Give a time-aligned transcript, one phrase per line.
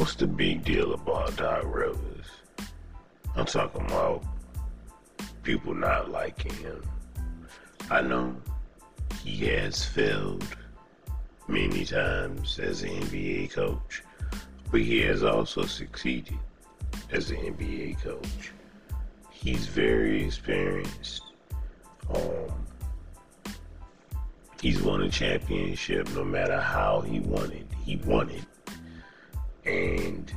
[0.00, 2.24] What's the big deal about Doc Rivers?
[3.36, 4.24] I'm talking about
[5.42, 6.82] people not liking him.
[7.90, 8.34] I know
[9.22, 10.56] he has failed
[11.48, 14.02] many times as an NBA coach,
[14.70, 16.38] but he has also succeeded
[17.12, 18.52] as an NBA coach.
[19.30, 21.24] He's very experienced.
[22.08, 22.66] Um,
[24.62, 27.66] he's won a championship no matter how he won it.
[27.84, 28.46] He won it.
[29.70, 30.32] And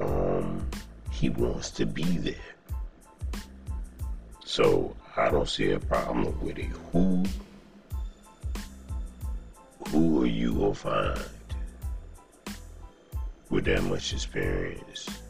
[0.00, 0.66] um,
[1.10, 2.34] he wants to be there.
[4.44, 6.70] So I don't see a problem with it.
[6.92, 7.24] Who
[9.88, 11.20] who are you gonna find
[13.50, 15.20] with that much experience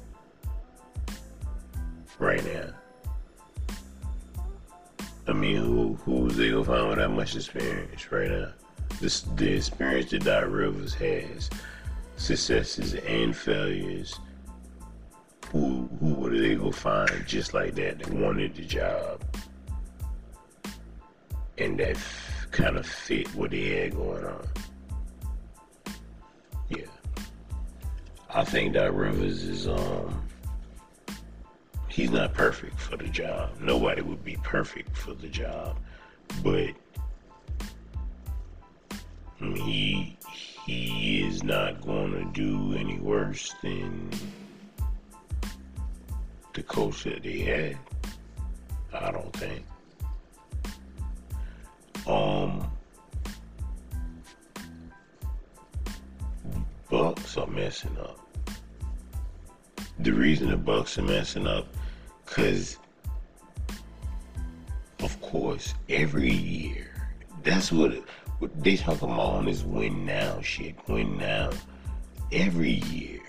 [2.18, 2.70] right now?
[5.26, 8.52] I mean, who who's they gonna find with that much experience right now?
[9.00, 11.50] This the experience that Doc Rivers has,
[12.16, 14.18] successes and failures
[15.50, 19.22] who who would they go find just like that that wanted the job
[21.58, 24.48] and that f- kind of fit what they had going on.
[26.68, 26.86] Yeah,
[28.30, 30.26] I think that Rivers is um
[31.88, 33.50] he's not perfect for the job.
[33.60, 35.78] Nobody would be perfect for the job,
[36.42, 36.70] but
[39.38, 40.16] he
[41.44, 44.10] not to do any worse than
[46.54, 47.78] the coach that they had.
[48.94, 49.66] I don't think.
[52.06, 52.70] Um,
[56.90, 58.18] Bucks are messing up.
[59.98, 61.66] The reason the Bucks are messing up,
[62.24, 62.78] cause
[65.00, 66.90] of course every year,
[67.42, 67.92] that's what,
[68.44, 70.76] what they talk about on this win now shit.
[70.86, 71.50] Win now.
[72.30, 73.20] Every year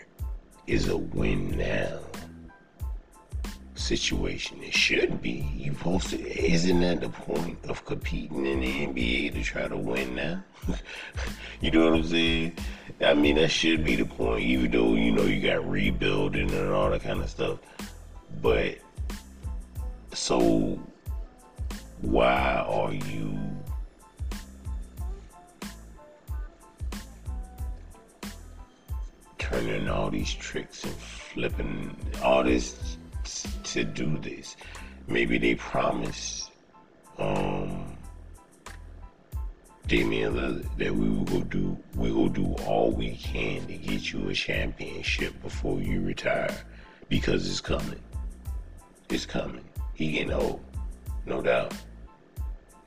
[0.67, 1.99] is a win now
[3.75, 4.61] situation.
[4.61, 5.47] It should be.
[5.55, 10.15] You to isn't that the point of competing in the NBA to try to win
[10.15, 10.43] now?
[11.61, 12.57] you know what I'm saying?
[12.99, 16.73] I mean that should be the point, even though you know you got rebuilding and
[16.73, 17.59] all that kind of stuff.
[18.41, 18.79] But
[20.13, 20.77] so
[22.01, 23.54] why are you
[29.55, 32.97] turning all these tricks and flipping all this
[33.63, 34.57] to do this.
[35.07, 36.51] Maybe they promised
[37.17, 37.97] um,
[39.87, 44.11] Damian Lillard that we will go do we will do all we can to get
[44.11, 46.55] you a championship before you retire
[47.07, 48.01] because it's coming.
[49.09, 49.63] It's coming.
[49.93, 50.59] He getting old,
[51.25, 51.73] no doubt.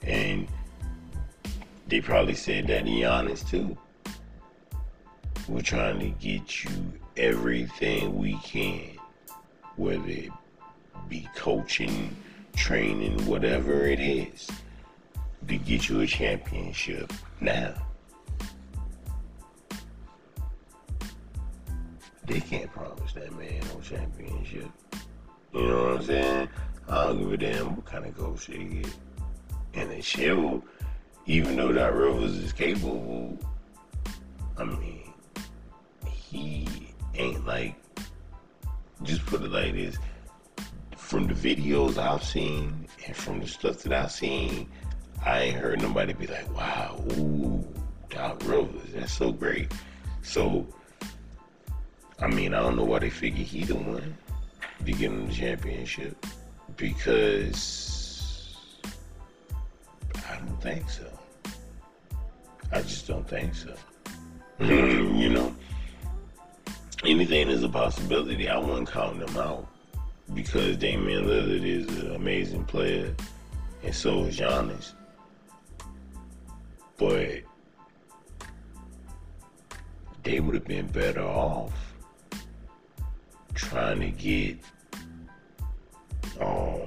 [0.02, 0.46] And
[1.86, 3.78] they probably said that to Giannis too.
[5.48, 6.70] We're trying to get you
[7.16, 8.98] everything we can
[9.78, 10.30] whether it
[11.08, 12.14] be coaching,
[12.56, 14.48] training, whatever it is,
[15.46, 17.74] to get you a championship now.
[22.26, 24.68] They can't promise that man no championship.
[25.54, 26.48] You know what I'm saying?
[26.88, 28.94] I don't give a damn what kind of coach they get.
[29.74, 30.62] And then Shield,
[31.24, 33.38] even though that Rivers is capable,
[34.58, 34.97] I mean,
[36.30, 36.66] he
[37.14, 37.74] ain't like
[39.02, 39.96] just put it like this.
[40.96, 44.68] From the videos I've seen and from the stuff that I've seen,
[45.24, 47.66] I ain't heard nobody be like, wow, ooh,
[48.10, 49.72] Doc Rivers, that's so great.
[50.22, 50.66] So,
[52.20, 54.16] I mean, I don't know why they figure he the one
[54.84, 56.26] to get him the championship
[56.76, 58.54] because
[60.28, 61.06] I don't think so.
[62.70, 63.74] I just don't think so.
[64.60, 65.54] you know?
[67.08, 68.50] Anything is a possibility.
[68.50, 69.66] I wouldn't count them out
[70.34, 73.14] because Damian Lillard is an amazing player,
[73.82, 74.92] and so is Giannis.
[76.98, 77.44] But
[80.22, 81.72] they would have been better off
[83.54, 84.58] trying to get
[86.42, 86.82] um,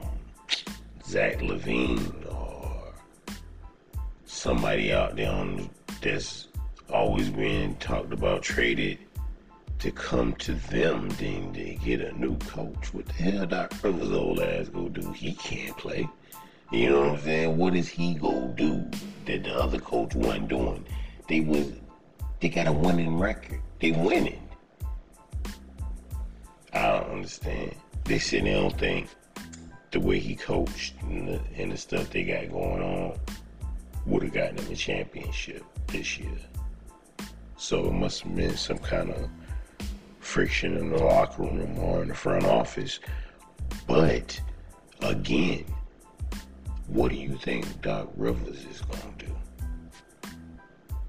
[1.04, 2.94] Zach LaVine or
[4.26, 5.68] somebody out there on,
[6.00, 6.48] that's
[6.94, 9.00] always been talked about traded
[9.82, 12.94] to come to them then to get a new coach.
[12.94, 15.12] What the hell Doc Rivers old ass go do?
[15.12, 16.08] He can't play.
[16.72, 17.58] You know what I'm saying?
[17.58, 18.86] What is he go do
[19.26, 20.86] that the other coach wasn't doing?
[21.28, 21.74] They was
[22.40, 23.60] they got a winning record.
[23.80, 24.48] They winning.
[26.74, 27.76] I don't understand.
[28.04, 29.10] They said they don't think
[29.90, 33.20] the way he coached and the, and the stuff they got going on
[34.06, 36.38] would have gotten them a championship this year.
[37.58, 39.30] So it must have been some kind of
[40.32, 43.02] friction in the locker room or in the front office.
[43.86, 44.40] But
[45.02, 45.66] again,
[46.88, 49.36] what do you think Doc Rivers is going to do?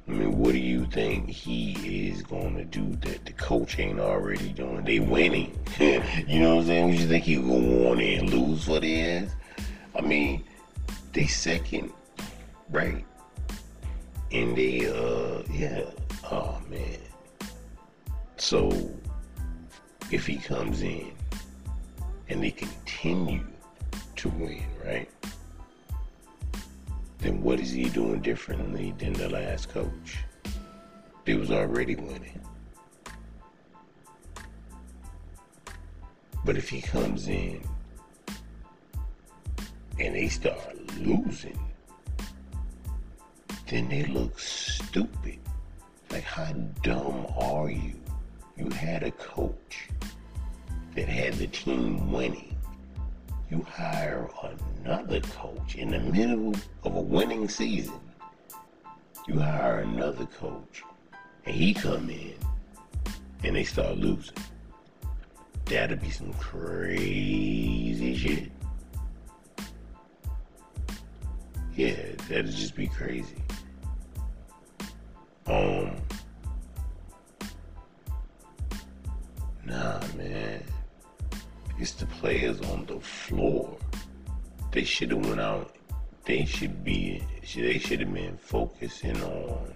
[0.08, 4.00] I mean, what do you think he is going to do that the coach ain't
[4.00, 4.84] already doing?
[4.84, 5.56] They winning.
[5.78, 6.90] you know what I'm saying?
[6.90, 9.30] Would you think he will go on and lose for the ass?
[9.94, 10.42] I mean,
[11.12, 11.92] they second,
[12.70, 13.04] right?
[14.32, 15.84] And they, uh, yeah.
[16.24, 16.98] Oh, man.
[18.36, 18.90] So,
[20.12, 21.12] if he comes in
[22.28, 23.44] and they continue
[24.16, 25.08] to win, right?
[27.22, 30.18] then what is he doing differently than the last coach?
[31.24, 32.40] They was already winning.
[36.44, 37.62] But if he comes in
[40.00, 40.58] and they start
[40.98, 41.58] losing,
[43.68, 45.38] then they look stupid.
[46.10, 48.01] Like, how dumb are you?
[48.56, 49.88] You had a coach
[50.94, 52.52] that had the team winning
[53.52, 54.30] you hire
[54.80, 56.54] another coach in the middle
[56.84, 58.00] of a winning season.
[59.28, 60.82] You hire another coach,
[61.44, 62.32] and he come in,
[63.44, 64.34] and they start losing.
[65.66, 68.50] That'd be some crazy shit.
[71.74, 71.96] Yeah,
[72.30, 73.36] that'd just be crazy.
[75.46, 75.96] Um,
[81.82, 83.76] It's the players on the floor.
[84.70, 85.74] They should have went out.
[86.24, 87.24] They should be.
[87.56, 89.74] They should have been focusing on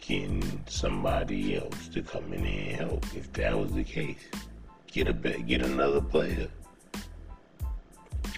[0.00, 3.04] getting somebody else to come in and help.
[3.14, 4.24] If that was the case,
[4.86, 6.48] get a get another player.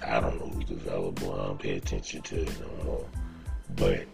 [0.04, 1.40] I don't know who's available.
[1.40, 3.06] I don't pay attention to it no more.
[3.76, 4.06] But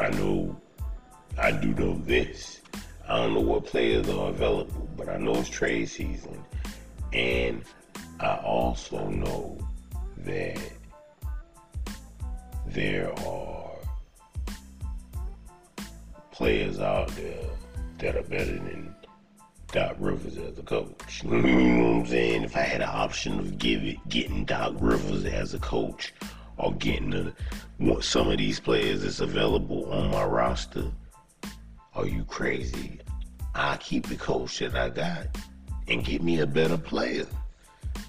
[0.00, 0.58] I know
[1.36, 2.62] I do know this.
[3.08, 6.42] I don't know what players are available, but I know it's trade season.
[7.12, 7.62] And
[8.18, 9.58] I also know
[10.18, 10.58] that
[12.66, 13.70] there are
[16.32, 17.44] players out there
[17.98, 18.94] that are better than
[19.70, 21.22] Doc Rivers as a coach.
[21.24, 22.42] you know what I'm saying?
[22.44, 26.14] If I had an option of give it, getting Doc Rivers as a coach
[26.56, 30.90] or getting a, some of these players that's available on my roster,
[31.94, 33.00] are you crazy?
[33.54, 35.26] I keep the coach that I got
[35.88, 37.26] and get me a better player.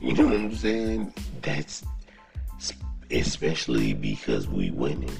[0.01, 1.13] You know what I'm saying?
[1.41, 1.83] That's
[3.11, 5.15] especially because we winning.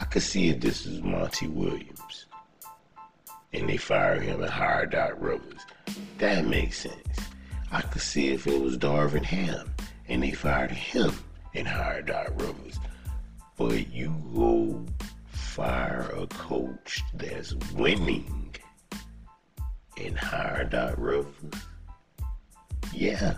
[0.00, 2.26] I could see if this is Monty Williams
[3.52, 5.60] and they fire him and hire Doc Rivers.
[6.18, 7.18] That makes sense.
[7.70, 9.72] I could see if it was Darvin Ham
[10.08, 11.12] and they fired him
[11.54, 12.78] and hired Doc Rivers.
[13.56, 14.84] But you go
[15.52, 18.54] fire a coach that's winning
[20.02, 21.34] and hire Doc Rivers,
[22.94, 23.36] yeah,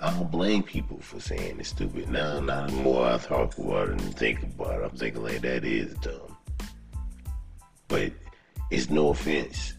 [0.00, 2.10] I don't blame people for saying it's stupid.
[2.10, 5.64] Now, not more I talk about it and think about it, I'm thinking like that
[5.64, 6.36] is dumb.
[7.86, 8.12] But
[8.72, 9.74] it's no offense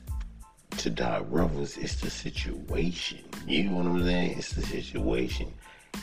[0.78, 3.26] to Doc Rivers, it's the situation.
[3.46, 4.38] You know what I'm saying?
[4.38, 5.54] It's the situation.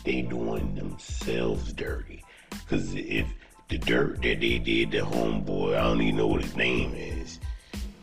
[0.05, 2.23] They doing themselves dirty.
[2.69, 3.27] Cause if
[3.69, 7.41] the dirt that they did to homeboy, I don't even know what his name is.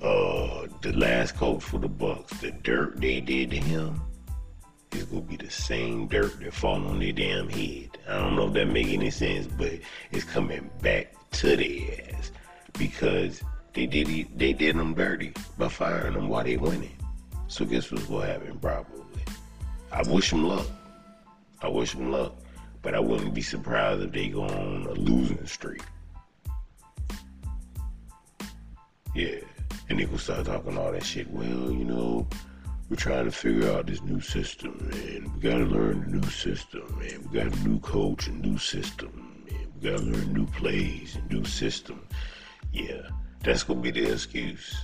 [0.01, 4.01] Uh, the last coach for the Bucks, the dirt they did to him
[4.93, 7.89] is gonna be the same dirt that fall on their damn head.
[8.09, 9.74] I don't know if that make any sense, but
[10.12, 12.31] it's coming back to their ass
[12.77, 13.41] because
[13.74, 16.97] they did it, they did them dirty by firing them while they winning.
[17.47, 18.59] So guess what's gonna happen?
[18.59, 19.24] Probably.
[19.91, 20.67] I wish them luck.
[21.62, 22.33] I wish them luck.
[22.81, 25.83] But I wouldn't be surprised if they go on a losing streak.
[29.13, 29.39] Yeah.
[29.89, 31.29] And they gonna start talking all that shit.
[31.29, 32.27] Well, you know,
[32.89, 36.83] we're trying to figure out this new system, and We gotta learn the new system,
[37.01, 41.15] and We got a new coach and new system, and We gotta learn new plays
[41.15, 42.07] and new system.
[42.71, 43.09] Yeah,
[43.43, 44.75] that's gonna be the excuse.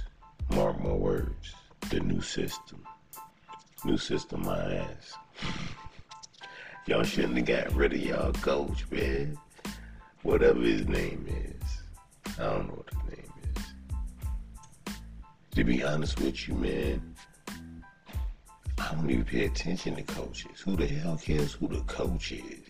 [0.50, 1.54] Mark my words.
[1.90, 2.84] The new system.
[3.86, 5.14] New system, my ass.
[6.88, 9.38] Y'all shouldn't have got rid of y'all coach, man.
[10.24, 12.38] Whatever his name is.
[12.40, 14.96] I don't know what his name is.
[15.52, 17.14] To be honest with you, man,
[18.78, 20.62] I don't even pay attention to coaches.
[20.62, 22.66] Who the hell cares who the coach is?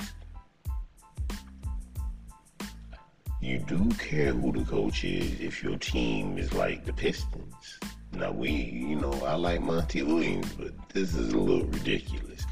[3.40, 7.80] You do care who the coach is if your team is like the Pistons.
[8.14, 12.44] Now we, you know, I like Monty Williams, but this is a little ridiculous.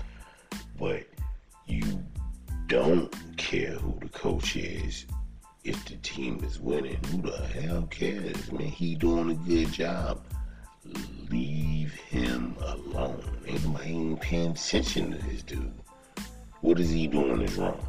[0.77, 1.07] But
[1.67, 2.03] you
[2.67, 5.05] don't care who the coach is
[5.63, 6.99] if the team is winning.
[7.05, 8.67] Who the hell cares, man?
[8.67, 10.25] He doing a good job.
[11.29, 13.23] leave him alone.
[13.47, 15.71] Ain't nobody even paying attention to this dude.
[16.61, 17.83] What is he doing is wrong?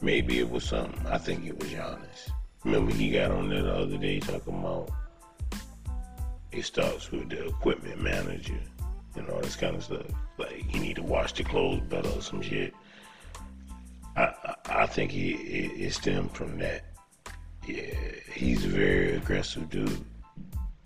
[0.00, 1.06] Maybe it was something.
[1.06, 2.30] I think it was Giannis.
[2.64, 4.90] Remember he got on there the other day talking about
[6.52, 8.60] it starts with the equipment manager
[9.16, 10.06] and all this kind of stuff.
[10.38, 12.74] Like you need to wash the clothes better or some shit.
[14.16, 16.84] I I, I think he it, it stemmed from that.
[17.66, 17.94] Yeah,
[18.32, 20.04] he's a very aggressive dude.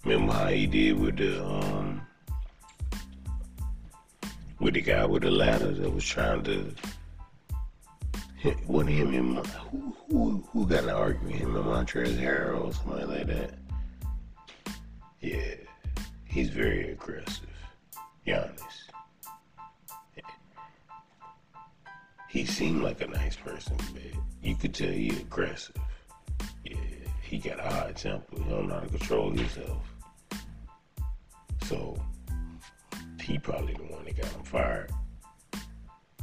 [0.05, 2.01] Remember how he did with the um
[4.59, 6.75] with the guy with the ladder that was trying to
[8.67, 13.09] when him and who who who got an argument him and Montrezl Harrell or something
[13.09, 13.55] like that.
[15.21, 15.55] Yeah,
[16.25, 17.50] he's very aggressive.
[18.31, 18.77] Giannis.
[22.29, 24.03] He seemed like a nice person, but
[24.41, 25.75] you could tell he aggressive.
[26.65, 26.77] Yeah,
[27.23, 28.37] he got a high temper.
[28.37, 29.83] He don't know how to control himself.
[31.65, 32.01] So
[33.21, 34.93] he probably the one that got him fired.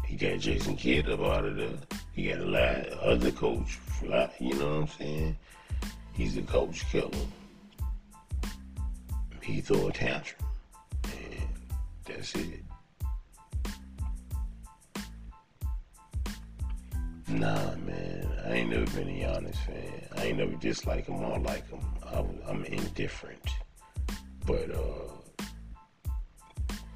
[0.06, 1.78] He got Jason Kidd up out of the.
[2.14, 5.38] He got a lot of other coach, Fly, you know what I'm saying?
[6.14, 7.12] He's a coach killer.
[9.42, 10.47] He throw a tantrum,
[12.08, 12.64] that's it.
[17.30, 20.08] Nah, man, I ain't never been a Giannis fan.
[20.16, 21.82] I ain't never disliked him or like him.
[22.06, 23.50] I, I'm indifferent,
[24.46, 25.44] but uh,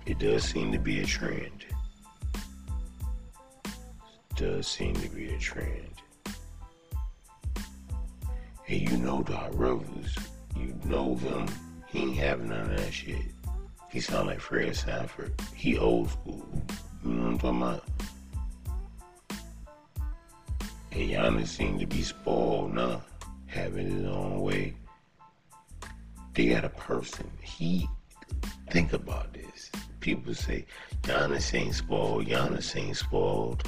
[0.05, 1.65] it does seem to be a trend
[4.41, 5.93] does seem to be a trend.
[8.67, 10.17] And you know Doc Rivers,
[10.57, 11.45] you know him,
[11.87, 13.21] he ain't having none of that shit.
[13.91, 15.33] He sound like Fred Sanford.
[15.53, 16.45] He old school.
[17.03, 17.83] You know what I'm talking about?
[20.91, 23.01] And Giannis seem to be spoiled now,
[23.47, 24.73] having his own way.
[26.33, 27.29] They got a person.
[27.41, 27.87] He
[28.69, 29.71] think about this.
[29.99, 30.65] People say
[31.03, 32.25] Giannis ain't spoiled.
[32.25, 33.63] Giannis ain't spoiled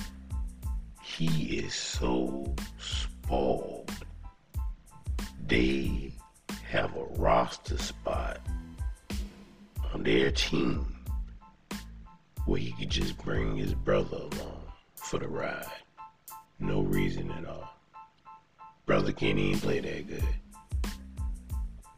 [1.18, 3.92] he is so spoiled.
[5.46, 6.14] They
[6.64, 8.40] have a roster spot
[9.94, 10.86] on their team
[12.46, 14.64] where he could just bring his brother along
[14.96, 15.66] for the ride.
[16.60, 17.70] No reason at all.
[18.86, 20.24] Brother can't even play that good.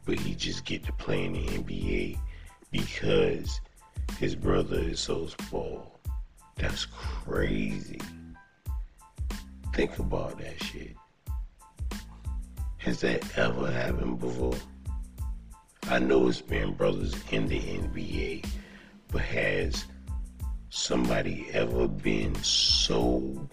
[0.04, 2.18] But he just get to play in the NBA
[2.70, 3.60] because
[4.18, 5.90] his brother is so spoiled.
[6.56, 8.00] That's crazy.
[9.74, 10.94] Think about that shit.
[12.78, 14.54] Has that ever happened before?
[15.88, 18.44] I know it's been brothers in the NBA,
[19.12, 19.84] but has
[20.68, 23.48] somebody ever been so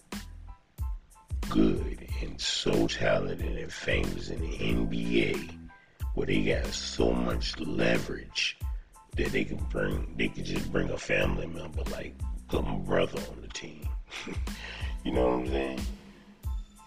[1.52, 5.52] good and so talented and famous in the NBA
[6.16, 8.58] where they got so much leverage
[9.16, 12.16] that they can bring they could just bring a family member like
[12.48, 13.88] put my brother on the team.
[15.04, 15.82] you know what I'm saying?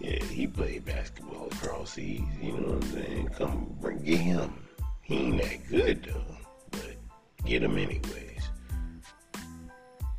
[0.00, 2.22] Yeah, he played basketball across seas.
[2.42, 3.28] You know what I'm saying?
[3.38, 4.65] Come bring get him.
[5.06, 6.36] He ain't that good though,
[6.72, 6.96] but
[7.44, 8.42] get him anyways.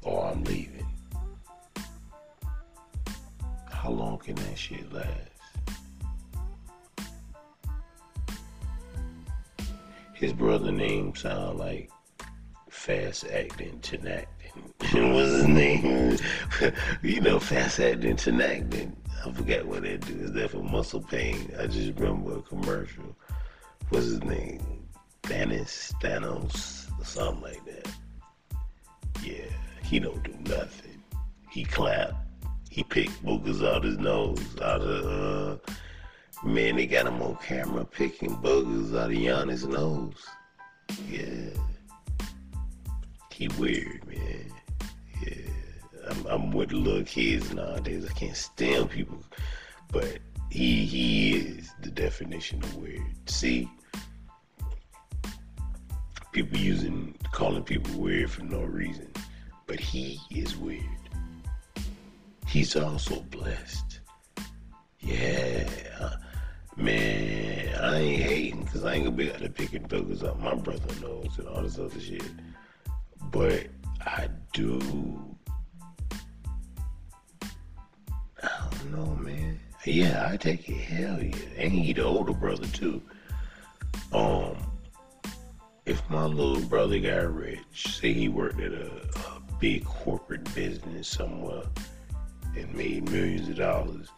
[0.02, 0.88] Or I'm leaving.
[3.70, 5.10] How long can that shit last?
[10.14, 11.92] His brother name sound like
[12.70, 14.28] fast acting Tinactin.
[15.14, 16.18] What's his name?
[17.02, 18.96] you know, fast acting Tinactin.
[19.26, 20.14] I forget what they do.
[20.14, 21.54] Is that for muscle pain?
[21.60, 23.18] I just remember a commercial.
[23.90, 24.77] What's his name?
[25.28, 27.90] Thanos, Thanos, or something like that.
[29.24, 29.46] Yeah,
[29.84, 31.02] he don't do nothing.
[31.50, 32.14] He clap.
[32.70, 35.74] He pick boogers out his nose, out of uh,
[36.48, 36.76] man.
[36.76, 40.26] They got him on camera picking boogers out of Giannis' nose.
[41.10, 41.50] Yeah,
[43.32, 44.52] he weird, man.
[46.10, 48.06] I'm, I'm with little kids nowadays.
[48.10, 49.22] I can't stand people,
[49.92, 50.20] but
[50.50, 53.04] he he is the definition of weird.
[53.26, 53.70] See,
[56.32, 59.12] people using calling people weird for no reason,
[59.66, 60.84] but he is weird.
[62.48, 64.00] He's also blessed.
[65.00, 65.70] Yeah,
[66.76, 70.40] man, I ain't hating because I ain't gonna be able to pick and focus up
[70.40, 72.24] my brother nose and all this other shit.
[73.32, 73.68] But
[74.02, 75.38] I do
[78.44, 79.60] I don't know, man.
[79.86, 80.76] Yeah, I take it.
[80.76, 81.36] Hell yeah.
[81.58, 83.02] And he the older brother too.
[84.14, 84.56] Um,
[85.88, 91.08] if my little brother got rich, say he worked at a, a big corporate business
[91.08, 91.64] somewhere,
[92.58, 94.10] and made millions of dollars,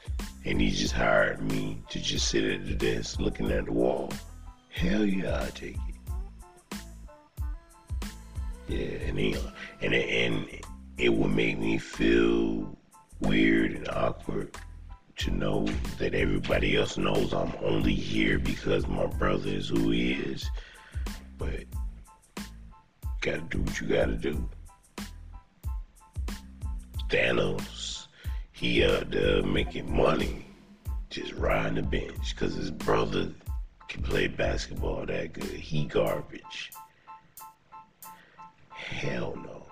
[0.45, 4.11] and he just hired me to just sit at the desk looking at the wall,
[4.69, 5.95] hell yeah, I take it.
[8.67, 9.19] Yeah, and
[9.81, 10.61] and and
[10.97, 12.75] it would make me feel
[13.19, 14.55] weird and awkward
[15.17, 15.67] to know
[15.99, 20.49] that everybody else knows I'm only here because my brother is who he is.
[21.39, 21.63] But
[23.21, 24.47] gotta do what you gotta do.
[27.09, 28.07] Thanos,
[28.51, 30.45] he out there making money,
[31.09, 33.29] just riding the bench, cause his brother
[33.87, 35.45] can play basketball that good.
[35.45, 36.71] He garbage.
[38.69, 39.65] Hell no.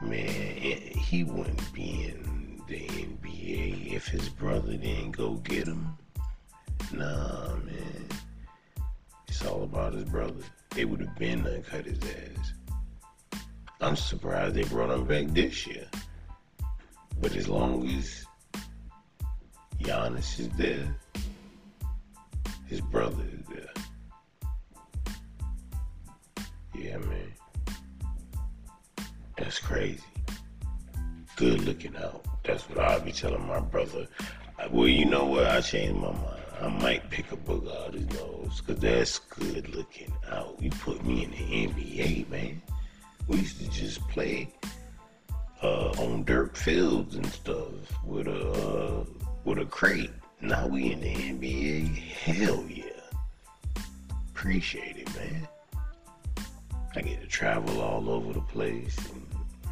[0.00, 5.96] Man, he wouldn't be in the NBA if his brother didn't go get him.
[6.92, 8.08] Nah, man.
[9.28, 10.42] It's all about his brother.
[10.74, 12.52] They would have been done cut his ass.
[13.80, 15.86] I'm surprised they brought him back this year.
[17.20, 18.26] But as long as
[19.78, 20.96] Giannis is there,
[22.66, 23.74] his brother is there.
[26.74, 27.32] Yeah, man.
[29.38, 30.02] That's crazy.
[31.36, 32.24] Good looking out.
[32.42, 34.08] That's what I'll be telling my brother.
[34.70, 35.46] Well, you know what?
[35.46, 36.33] I changed my mind.
[36.60, 40.56] I might pick a book out his nose, cause that's good looking out.
[40.60, 42.62] You put me in the NBA, man.
[43.26, 44.48] We used to just play
[45.62, 49.04] uh, on dirt fields and stuff with a uh,
[49.44, 50.12] with a crate.
[50.40, 51.96] Now we in the NBA.
[51.96, 52.84] Hell yeah.
[54.30, 55.48] Appreciate it, man.
[56.96, 58.96] I get to travel all over the place.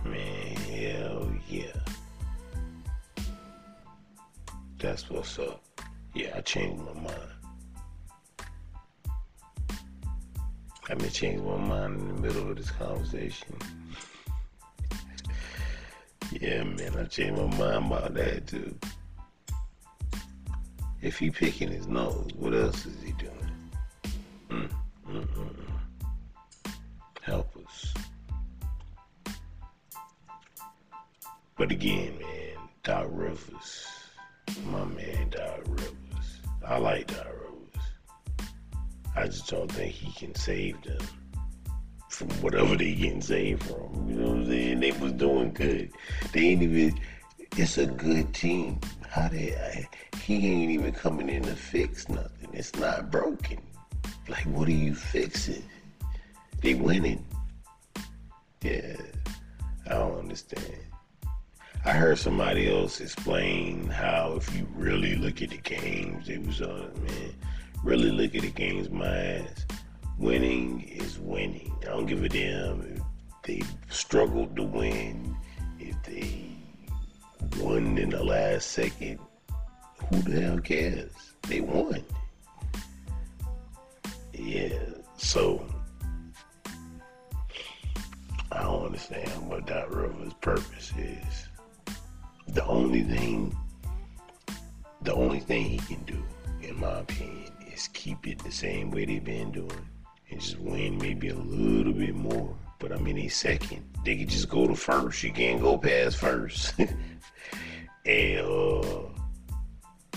[0.05, 1.77] And, man, hell yeah.
[4.79, 5.63] That's what's up.
[6.15, 7.33] Yeah, I changed my mind.
[10.91, 13.57] I may change my mind in the middle of this conversation.
[16.33, 18.77] yeah, man, I changed my mind about that too.
[21.01, 23.33] If he picking his nose, what else is he doing?
[24.51, 24.71] Mm,
[25.09, 26.73] mm, mm, mm.
[27.23, 27.95] Help us.
[31.57, 33.87] But again, man, Doc Rivers,
[34.67, 35.82] my man, Doc Rivers.
[36.67, 38.47] I like Doc Rose.
[39.17, 41.01] I just don't think he can save them
[42.09, 44.09] from whatever they getting saved from.
[44.09, 44.81] You know what I'm saying?
[44.81, 45.91] They was doing good.
[46.33, 46.99] They ain't even.
[47.57, 48.81] It's a good team.
[49.09, 49.55] How they?
[49.55, 52.49] I, he ain't even coming in to fix nothing.
[52.53, 53.59] It's not broken.
[54.29, 55.65] Like, what are you fixing?
[56.61, 57.25] They winning.
[58.63, 58.97] Yeah,
[59.87, 60.79] I don't understand.
[61.85, 66.63] I heard somebody else explain how if you really look at the games, it was
[66.63, 67.35] on man,
[67.83, 69.67] really look at the games, my ass.
[70.17, 71.75] Winning is winning.
[71.83, 73.03] I don't give a damn if
[73.43, 75.37] they struggled to win,
[75.81, 76.45] if they
[77.59, 79.19] won in the last second.
[80.09, 81.11] Who the hell cares?
[81.49, 82.05] They won.
[84.33, 84.79] Yeah,
[85.17, 85.67] so
[88.53, 90.82] I don't understand what that River's purpose
[92.93, 93.57] only thing
[95.01, 96.23] the only thing he can do,
[96.61, 99.89] in my opinion, is keep it the same way they've been doing
[100.31, 102.55] and just win maybe a little bit more.
[102.79, 103.83] But I mean, he's second.
[104.05, 105.23] They could just go to first.
[105.23, 106.75] You can't go past first.
[108.05, 109.09] and uh,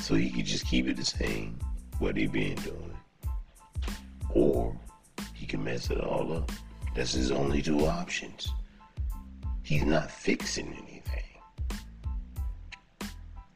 [0.02, 1.58] so he could just keep it the same,
[2.00, 2.98] what they've been doing.
[4.34, 4.78] Or
[5.34, 6.52] he can mess it all up.
[6.94, 8.52] That's his only two options.
[9.64, 10.95] He's not fixing anything.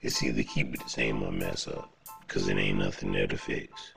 [0.02, 1.94] It's either keep it the same or mess up.
[2.28, 3.94] Cause it ain't nothing there to fix.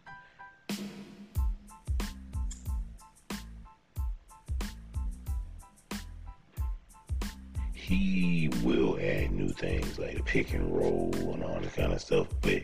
[7.75, 12.01] He will add new things like the pick and roll and all that kind of
[12.01, 12.63] stuff, but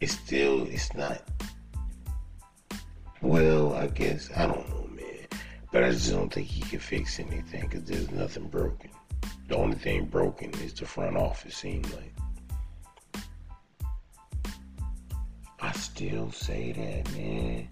[0.00, 1.22] it's still it's not
[3.22, 5.26] well, I guess I don't know, man.
[5.72, 8.90] But I just don't think he can fix anything because there's nothing broken.
[9.48, 11.56] The only thing broken is the front office.
[11.56, 12.17] Seems like.
[15.98, 17.66] Still say that, man.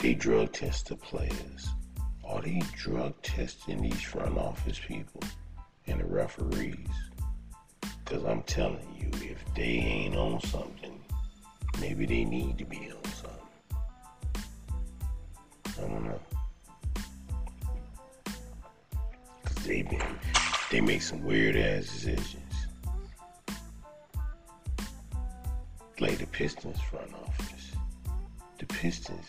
[0.00, 1.68] They drug test the players.
[2.24, 5.22] Are they drug testing these front office people
[5.86, 6.88] and the referees?
[8.04, 11.00] Because I'm telling you, if they ain't on something,
[11.80, 13.76] maybe they need to be on something.
[15.78, 16.20] I don't know.
[19.44, 19.86] Because they
[20.72, 22.42] they make some weird ass decisions.
[26.02, 27.31] like the Pistons front office.
[28.62, 29.26] The Pistons,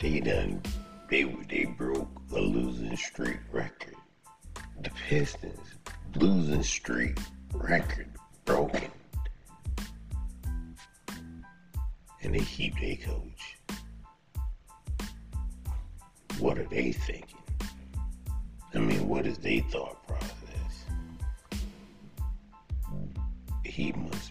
[0.00, 0.60] they done,
[1.08, 3.94] they they broke a losing streak record.
[4.82, 5.66] The Pistons
[6.14, 7.16] losing streak
[7.54, 8.10] record
[8.44, 8.90] broken.
[12.22, 13.56] And they keep their coach.
[16.38, 17.40] What are they thinking?
[18.74, 20.84] I mean, what is their thought process?
[23.64, 24.25] He must.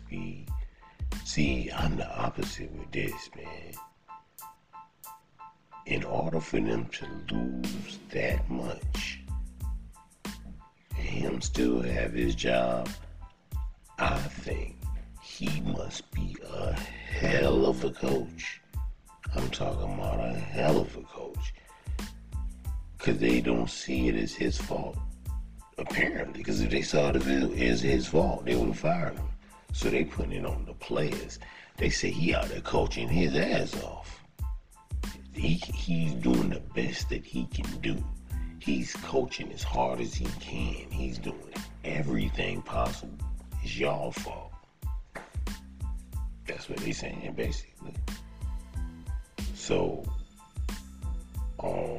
[1.36, 3.74] See, I'm the opposite with this, man.
[5.86, 9.20] In order for them to lose that much,
[10.98, 12.88] and him still have his job,
[14.00, 14.78] I think
[15.22, 18.62] he must be a hell of a coach.
[19.36, 21.54] I'm talking about a hell of a coach.
[22.98, 24.98] Because they don't see it as his fault.
[25.78, 29.28] Apparently, because if they saw it as his fault, they would have fired him.
[29.76, 31.38] So they putting it on the players.
[31.76, 34.24] They say he out there coaching his ass off.
[35.34, 38.02] He, he's doing the best that he can do.
[38.60, 40.90] He's coaching as hard as he can.
[40.90, 43.18] He's doing everything possible.
[43.64, 44.54] It's y'all fault.
[46.48, 47.96] That's what they saying basically.
[49.56, 50.06] So,
[51.60, 51.98] um,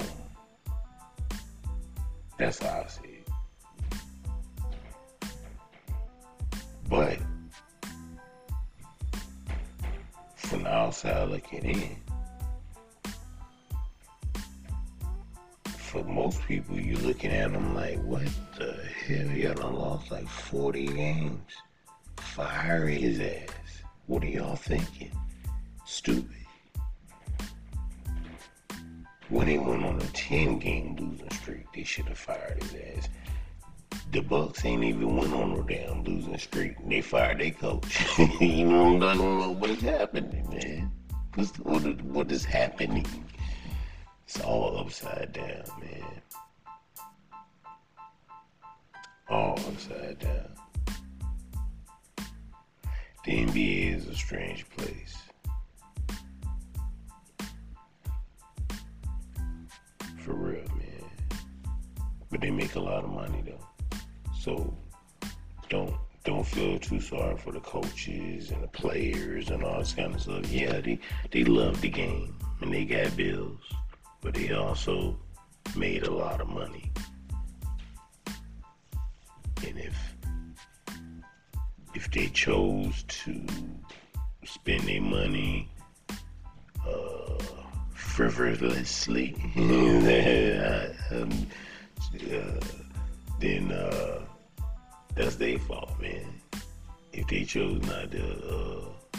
[2.38, 3.28] that's how I see it.
[6.88, 7.18] But
[10.87, 11.96] outside looking in,
[15.64, 18.22] for most people, you're looking at them like, what
[18.57, 18.72] the
[19.05, 19.27] hell?
[19.33, 21.53] Y'all done lost like 40 games.
[22.18, 23.83] Fire his ass.
[24.07, 25.11] What are y'all thinking?
[25.85, 26.31] Stupid.
[29.29, 33.09] When he went on a 10 game losing streak, they should have fired his ass.
[34.16, 36.76] The Bucks ain't even went on no damn losing streak.
[36.88, 38.18] They fired their coach.
[38.40, 40.90] you know, I don't know what's happening, man.
[41.35, 43.05] What's, what, is, what is happening?
[44.24, 46.22] It's all upside down, man.
[49.29, 50.48] All upside down.
[53.26, 55.18] The NBA is a strange place.
[60.20, 61.38] For real, man.
[62.31, 63.56] But they make a lot of money though.
[64.46, 64.72] So
[65.68, 70.14] don't don't feel too sorry for the coaches and the players and all this kind
[70.14, 70.48] of stuff.
[70.52, 71.00] Yeah, they,
[71.32, 73.59] they love the game and they got bills,
[74.20, 75.18] but they also
[75.76, 76.92] made a lot of money.
[79.66, 80.14] And if
[81.96, 83.44] if they chose to
[84.44, 85.68] spend their money
[86.87, 87.42] uh,
[87.94, 89.35] frivolously,
[91.11, 91.46] um,
[92.32, 92.61] uh,
[93.40, 94.25] then uh,
[95.16, 96.40] that's their fault, man.
[97.12, 99.18] If they chose not to uh,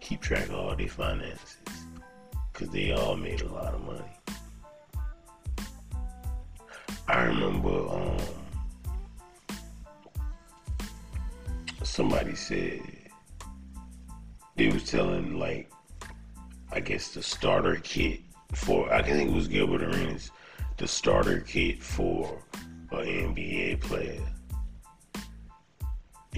[0.00, 1.56] keep track of all their finances,
[2.52, 4.02] because they all made a lot of money.
[7.08, 8.18] I remember um,
[11.82, 12.82] somebody said
[14.56, 15.70] they was telling like
[16.70, 18.20] I guess the starter kit
[18.54, 20.30] for I think it was Gilbert Arenas,
[20.76, 22.42] the starter kit for
[22.92, 24.20] an NBA player.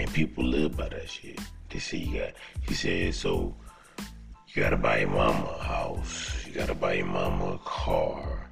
[0.01, 1.39] And people live by that shit.
[1.69, 2.33] They say you got
[2.67, 3.55] he said so
[4.49, 8.49] you gotta buy your mama a house, you gotta buy your mama a car,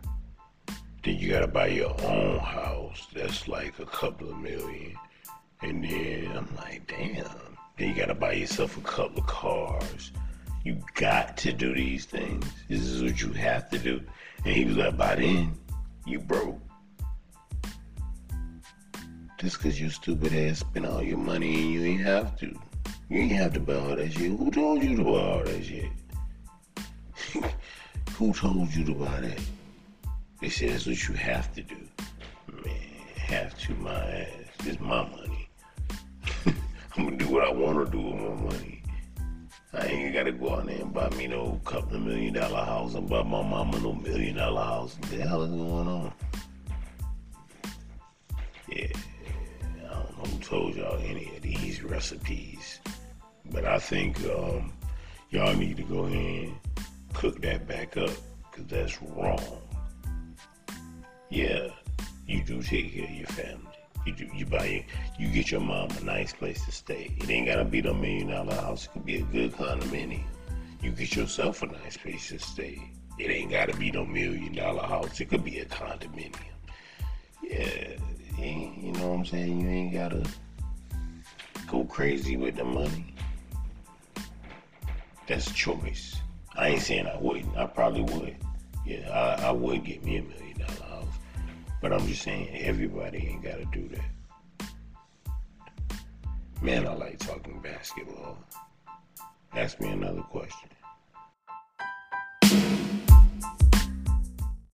[1.03, 3.07] then you gotta buy your own house.
[3.15, 4.95] That's like a couple of million.
[5.63, 7.25] And then I'm like, damn.
[7.79, 10.13] Then you gotta buy yourself a couple of cars.
[10.65, 12.45] You got to do these things.
[12.69, 14.03] This is what you have to do.
[14.45, 15.55] And he was like, by then,
[16.07, 16.61] you broke.
[19.39, 22.47] Just cause you stupid ass spend all your money and you ain't have to.
[23.09, 24.33] You ain't have to buy all that shit.
[24.33, 25.93] Who told you to buy all that shit?
[28.15, 29.41] Who told you to buy that?
[30.41, 31.77] They said that's what you have to do.
[32.65, 32.75] Man,
[33.15, 34.29] have to my ass.
[34.67, 35.49] It's my money.
[36.97, 38.83] I'm gonna do what I wanna do with my money.
[39.73, 42.95] I ain't gotta go out there and buy me no couple of million dollar house
[42.95, 44.97] and buy my mama no million dollar house.
[44.99, 46.13] What the hell is going on?
[48.69, 48.89] Yeah,
[50.49, 52.81] told y'all any of these recipes,
[53.51, 54.73] but I think um,
[55.29, 56.57] y'all need to go ahead and
[57.13, 58.11] cook that back up
[58.51, 59.61] because that's wrong.
[61.29, 61.69] Yeah,
[62.27, 63.65] you do take care of your family.
[64.07, 64.87] You do, you buy
[65.19, 67.15] you get your mom a nice place to stay.
[67.19, 68.87] It ain't gotta be the million dollar house.
[68.87, 70.25] It could be a good condominium.
[70.83, 72.91] You get yourself a nice place to stay.
[73.19, 75.21] It ain't gotta be no million dollar house.
[75.21, 76.37] It could be a condominium.
[77.43, 77.99] Yeah,
[78.39, 79.61] you know what I'm saying.
[79.61, 80.25] You ain't gotta
[81.71, 83.15] go crazy with the money.
[85.27, 86.17] That's a choice.
[86.57, 87.57] I ain't saying I wouldn't.
[87.57, 88.37] I probably would.
[88.87, 91.15] Yeah, I, I would get me a million dollar house.
[91.81, 94.69] But I'm just saying everybody ain't gotta do that.
[96.63, 98.39] Man, I like talking basketball.
[99.55, 100.69] Ask me another question.